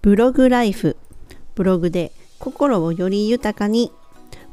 [0.00, 0.96] ブログライフ。
[1.56, 3.90] ブログで心をより豊かに。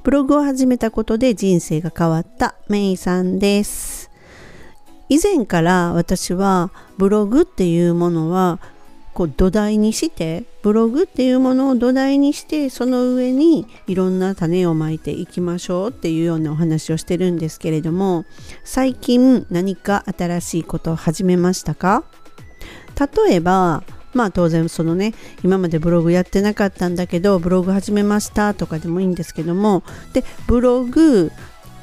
[0.03, 4.09] ブログを始めたことで人生が変わったメイさんです。
[5.07, 8.59] 以前から私はブログっていうものは
[9.13, 18.25] こう土台にしてブログっていうものを土台にしてその上にいろんな種をまいていきましょうっていうようなお話をしてるんですけれども
[18.63, 22.03] 最近何か新しいことを始めましたか？
[23.27, 23.83] 例えば
[24.15, 25.13] まあ当然そのね
[25.43, 31.31] 今までブログやってなかったんだけどブログ始めましたとかでもいいんですけどもでブログ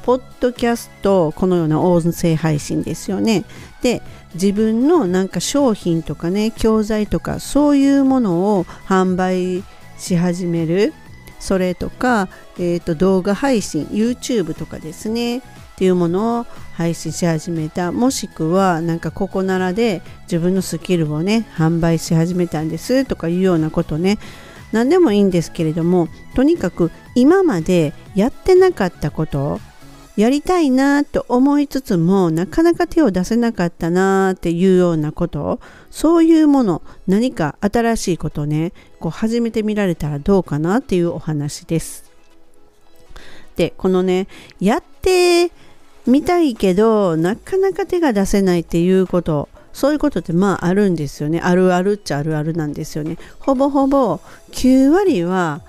[0.03, 3.45] ポッドキャストこのような音声配信ですよね。
[3.81, 4.01] で
[4.33, 9.63] 自分のなんか商品とかね教材とかそういうものを販売
[9.97, 10.93] し始める。
[11.39, 15.41] それとか、えーと、動画配信 YouTube とかですね。
[15.73, 24.19] っていうものを配信し始めたもしくはなんかここならで自分のスキルをね販売し始めたんですとかいうようなことね
[24.71, 29.59] 何でもいいんですけれどもとにかく今までやってなかったこと
[30.15, 42.12] やりたいなと思いつつもなかなか手を出せなかったなっていうようなことそういうもの何か新しいことねこう始めてみられたらどうかなっていうお話です。
[43.55, 44.27] でこのね
[44.59, 45.51] やって
[46.05, 51.39] みたいけどなかなか手が出せないっていうことそういうことってまああるんですよね。
[51.39, 53.17] あるあるっちゃあるあるなんですよね。
[53.39, 54.19] ほぼほぼ
[54.51, 55.61] 9割は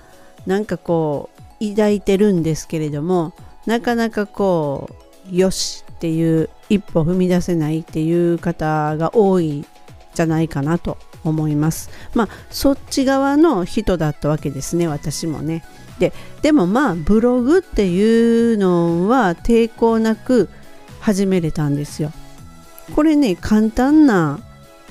[0.45, 3.33] なんかこう抱いてるんですけれども
[3.65, 4.89] なかなかこ
[5.31, 9.65] うよしっていう一歩踏み出せないっていう方が多い
[10.13, 10.97] じゃないかなと。
[11.25, 11.89] 思います。
[12.13, 15.65] まあそっち側の人だったわけですね私もね。
[15.99, 20.49] ででもまあブログっていうのは抵抗なく
[20.99, 22.11] 始めれたんですよ。
[22.95, 24.39] これね簡単な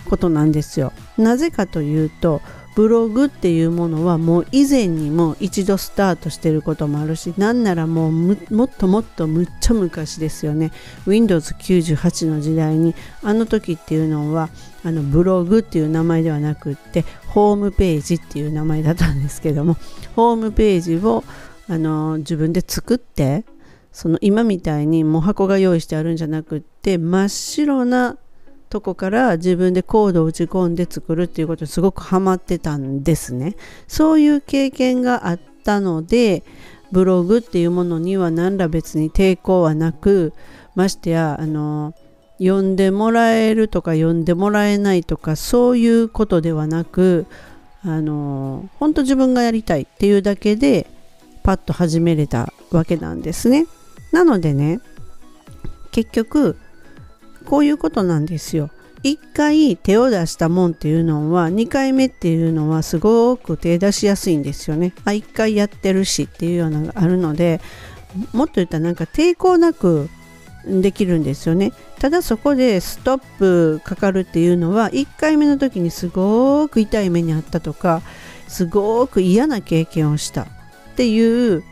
[0.09, 0.93] ことなんですよ。
[1.19, 2.43] なぜかというと
[2.75, 10.73] ブログっていうものはもう以前にも一度スタートしてることもあるしなんならもうもっともっとむっちゃ昔ですよね。
[11.07, 14.49] Windows98 の時代にあの時っていうのは
[14.83, 19.77] あのブログっていう名前ではなくってホームページっていう名前だったんですけども
[20.17, 21.23] ホームページを
[21.69, 23.45] あの自分で作って
[23.93, 28.19] その今みたいにもう箱が用意してあるんじゃなくって真っ白な
[28.75, 33.55] とこから自分でコードを打ち込んで作るっていうことにすごくハマってたんですね。
[33.87, 36.43] そういう経験があったので
[36.91, 40.33] ブログっていうものには何ら別に抵抗はなく
[40.75, 41.95] ましてやあの
[42.39, 47.27] 読んでもらえるとか読んでもらえないとかそういうことではなく
[47.85, 50.89] あの本当自分がやりたいっていうだけで
[51.45, 53.67] パッと始めれたわけなんですね。
[54.11, 54.81] なのでね
[55.93, 56.57] 結局
[57.47, 58.71] こういうことなんですよ。
[59.05, 64.95] 1回手を出したもんっていうのは2回目っていうのはすごく手出しやすいんですよね。
[65.05, 67.61] あ1回やってるしっていうようなのがあるので
[68.33, 70.09] もっと言ったらなんか抵抗なく
[70.67, 71.73] できるんですよね。
[71.99, 78.01] ただそこでストップかかるっていうのは1回目の時にすごく痛い目にあったとか
[78.49, 80.47] すごく嫌な経験をしたっ
[80.97, 81.63] ていう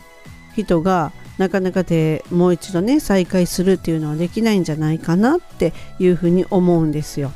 [0.55, 7.33] 人がなかなかでもう一度ね再開するっていうのはできないんじゃないかなっていうふうに思うんですよ。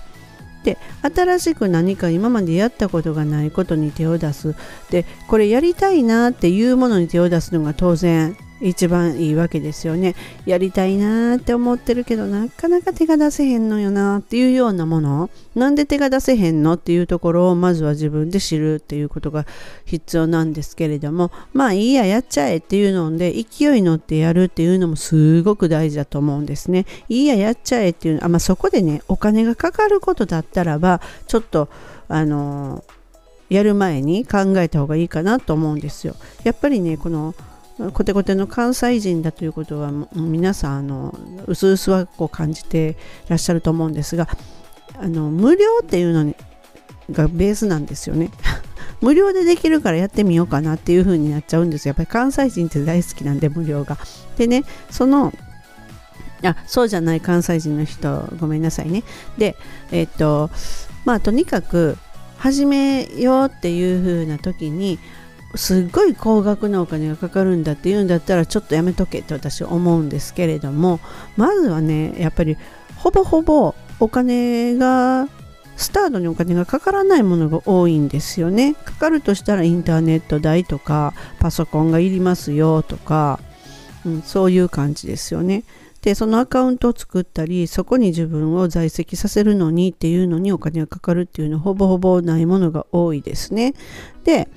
[0.64, 4.56] で新しく何か今までやったことがないことに手を出す
[4.90, 10.14] でこれやりたいなっていうものに手を出すのが当然一番いいわけですよね。
[10.46, 19.46] やりたいなーって思ってるけどなかなか手が出せへんのよなっていうようなものなんで手が出せへんのっていうところをまずは自分で知るっていうことが
[19.84, 26.86] 必要なんですけれどもまあいいややっちゃえっていうので勢い乗ってやるっていうのもすごく大事だと思うんですね。
[27.08, 31.68] いいややっちゃえっていうあ、まあ、そこでねお金がかかることだったらばちょっと
[32.08, 36.14] あのー、やる前に考えた方がいいかなと思うんですよ。
[36.44, 37.34] やっぱりねこの
[37.92, 42.96] コテコテの関西人だということは皆さんあの薄々はこう感じて
[43.28, 44.28] らっしゃると思うんですが
[44.98, 46.34] あの無料っていうのに
[47.12, 48.30] がベースなんですよね。
[49.00, 51.90] 無料でできるからやってみようかなっていう風になっちゃうんですよ。
[51.90, 53.98] やっぱり関西人って大好きなんで無料が。
[54.38, 55.32] でねその
[56.42, 59.04] あそうじゃない関西人の人ごめんなさいね。
[59.38, 59.54] で
[59.92, 60.50] えっと
[61.04, 61.98] まあとにかく
[62.38, 64.98] 始めようっていう風な時に
[65.56, 71.00] すっごい高額なお金がかかるんだっていうんだったらちょっとやめとけって私は思うんですけれども
[71.36, 72.56] まずはねやっぱり
[72.96, 75.28] ほぼほぼお金が
[75.76, 78.74] スタートにお金がかからないものが多いんですよね。
[78.74, 83.40] かかるとしたらインターネット代とかパソコンがいりますよとか、
[84.04, 85.64] うん、そういう感じですよね。
[86.00, 93.74] でそのアカウントを作ったりそこに自分を在籍させるのにっていうのにお金がかかるっていうのはほぼほぼないものが多いですね。
[94.24, 94.48] で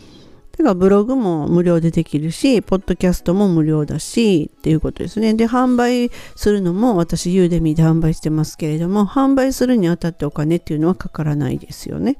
[0.59, 5.33] てかブログも無料でできるし、ポッドキャストも無料だし、っていうことですね。
[5.33, 12.17] で、販売するのも私、ユーデミーで販売してますけれども、販売するにあたってお金っていうのはかからないですよね。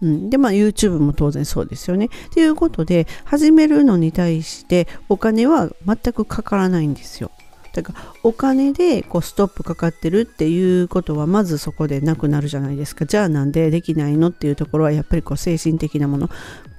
[0.00, 2.08] うん、で、まあ YouTube も当然そうですよね。
[2.32, 7.30] ということで、始めるのに対してお金は全くかからないんですよ。
[7.72, 13.06] だからお金でこうストップかかってるっていうことはまずそこでなくなるじゃないですか。
[13.06, 16.30] じゃあなんでできないのっていうところはやっぱりこう精神的なもの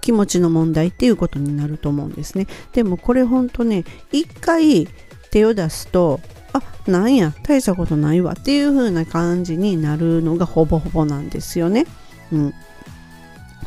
[0.01, 2.47] 気持ちの問題っていうことになると思うんですね。
[2.73, 4.87] でもこれほんとね一回
[5.31, 6.19] 手を出すと
[6.53, 11.85] あなんや大したことないわっていう風な感じになるのがほぼほぼなんですよね。
[12.31, 12.53] うん。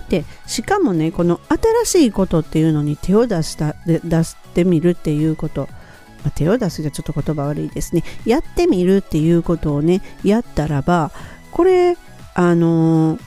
[0.09, 1.41] でしかもねこの
[1.85, 5.69] 新しいことっていうのに手を出した出してみるっていうこと。
[6.27, 8.03] ま、手を出すじゃちょっと言葉悪いですね。
[8.25, 11.13] やってみるっていうことをねやったらば
[11.53, 11.97] これ
[12.35, 13.21] あのー、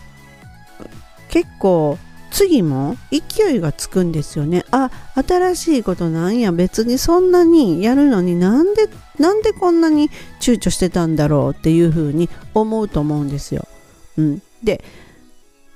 [1.29, 1.97] 結構
[2.29, 4.63] 次も勢いがつくんですよね。
[4.69, 8.87] あ新しいことなんや別にそんなにやるのになんで
[9.17, 10.09] なんでこんなに
[10.39, 13.67] 躊躇してたんだろうっていうふうに思うと思うんですよ。
[14.17, 14.83] うん、で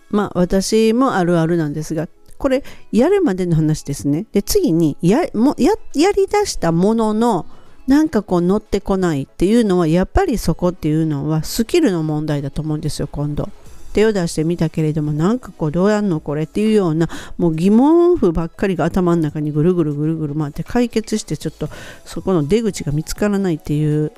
[0.10, 4.26] まあ私もあるあるなんですがこれやるまでの話ですね。
[4.32, 7.46] で次にやもややりだしたものの
[7.88, 13.50] なんかこう乗ってこないっていうのはやっぱりそこっていうのはスキルの問題だと思うんですよ今度。
[13.94, 17.08] 手を出してみたけれどもなんかこうどうやんのこれっていうような
[17.38, 21.70] もう疑問符ばっかりが頭の中にぐるぐるぐるぐる回って解決してちょっと
[22.04, 24.12] そこの出口が見つからないっていう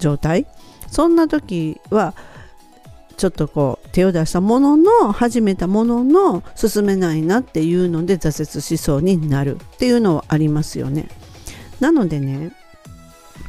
[0.00, 0.46] 状態
[0.90, 2.14] そんな時は
[3.18, 11.08] ちょっとこう手を出したものの始めたものの進めないなっていうので挫折しそうになるっていうのはありますよね。
[11.80, 12.52] なのでね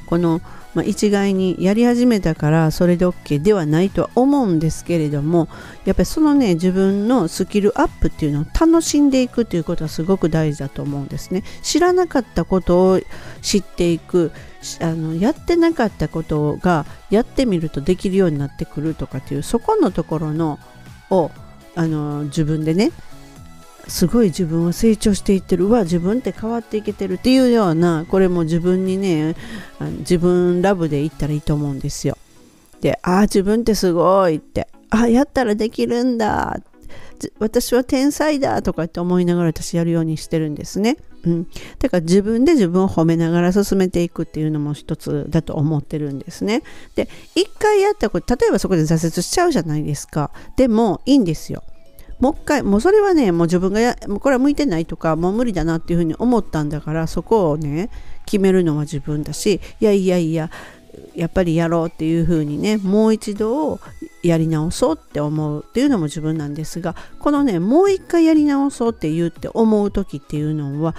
[0.06, 0.42] この、
[0.74, 5.48] まあ、一概にやり始めたからそれで OK ではないとは思うんですけれども
[5.86, 11.44] やっぱりそのね自分のスキルアップっていうのを楽しんでいくっていうことはすごく大事だと思うんですね。
[11.62, 13.02] 知らなかったことを
[13.42, 14.32] 知っていく
[14.80, 20.60] あのやってなかったことがやってみるとできるようになってくるとかっていうそこのところの
[21.10, 21.32] を
[21.76, 22.92] あの自分でね
[23.88, 29.36] すごい自分は成長していってるわ自分って変わっていけてるっていうようなこれも自分にね
[30.00, 32.18] 自分ラブでいったらいいと思うんですよ。
[32.82, 36.60] でああ自分ってすごいってあやったらできるんだ
[37.40, 40.98] 私は天才だとかって思いながら私やるようにしてるんですね。
[41.26, 41.48] うん。
[41.80, 46.64] だから自分で自分を褒めながら進めていくっていうのも一つだと思ってるんですね。
[46.96, 50.32] で、一回やったこと、例えばそこで挫折しちゃうじゃないですか。
[50.58, 51.64] でもいいんですよ。
[52.20, 57.90] もう一回、もうそれはね、もう自分がや、もうこれは向いてないとか、もう無理だなっていうふうに思ったんだから、そこをね、
[58.26, 60.50] 決めるのは自分だし、いやいやいや、
[61.16, 63.80] やっぱりやろうっていうふうにねもう一度
[64.22, 70.96] やり直そうって思うっていうのも自分なんですがこのねもう一回やり直そうって言うって思う時っていうのは、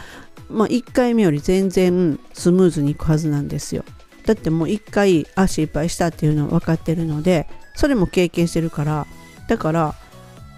[0.49, 3.85] まあ、1回目より全然スムーズにいくはずなんですよ。
[4.27, 9.07] だってもう1回あ失敗したっていうのは分かってるのでそれも経験してるから
[9.49, 9.95] だから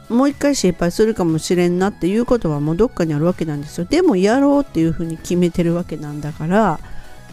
[0.09, 3.85] もう一回失敗するかもしれんなっていうことはもうどっかにあるわけなんですよ。
[3.85, 6.79] でもやろうっていうふうに決めてるわけなんだから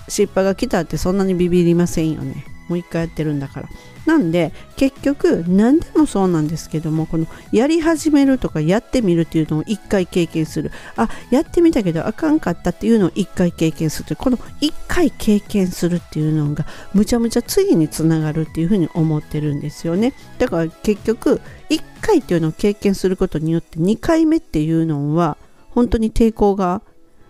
[0.08, 2.46] 失敗が来たってそんなにビビりませんよね。
[2.68, 3.70] もう一回やってるんだから。
[4.06, 10.72] なんで結局何でもそうなんですけどもこのやり始めるとかやってみるっていうのを一回経験する。
[10.98, 20.14] あやってみたけどあかんかったっていうのを一回経験するこの一回経験するっていうのがむちゃむちゃ次につながるっていうふうに思ってるんですよね。
[20.38, 25.38] だから結局1回っていうのを経験することによって2回目っていうのは
[25.70, 26.82] 本当に抵抗が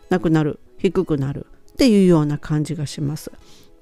[0.09, 0.59] なくなる。
[0.79, 1.45] 低くなる。
[1.73, 3.31] っていうような感じがします。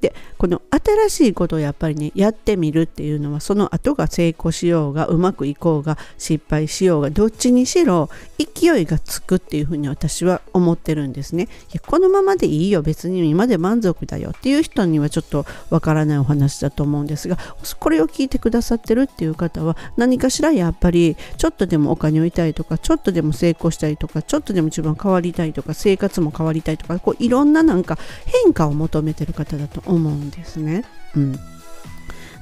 [0.02, 11.44] でこの新しいことをやっぱりねやってみるっていうのはその後が成功しようがうまくいこうが失敗しようがどっちにしろ勢いがつくっていうふうに私は思ってるんですね。
[11.44, 12.82] いやこのままでいいよ。
[12.82, 17.38] 別に今で満足だよっていう人にはちょっとわからないお話だと思うんですが
[17.80, 30.84] これを聞いてくださってるっていう方は何かしらやっぱりちょっとでもお金を得たいとかちょっとでも成功したいとかちょっとでも自分変わりたいとか生活も変わりたいとかこういろんななんか変化を求めてる方だと思うんですね。
[31.16, 31.40] うん、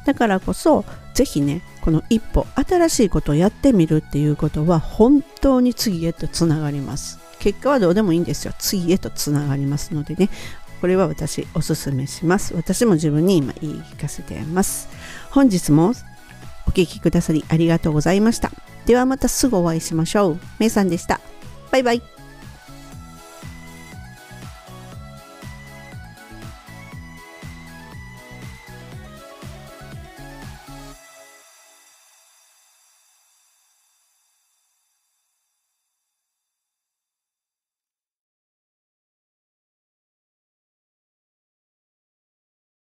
[0.06, 7.20] だからこそ是非ねこの一歩新しいことをやってみるっていうことは本当に次へとつながります。
[7.40, 8.54] 結果はどうでもいいんですよ。
[8.60, 10.30] 次へとつながりますのでね。
[10.82, 12.54] これは私おすすめします。
[12.56, 14.88] 私も自分に今言い聞かせています。
[15.32, 15.94] 本日も
[16.68, 18.52] お聴きくださりありがとうございました。
[18.86, 20.40] ではまたすぐお会いしましょう。
[20.58, 21.20] めいさんでした。
[21.72, 22.19] バイバイ。